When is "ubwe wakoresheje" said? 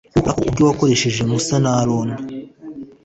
0.49-1.21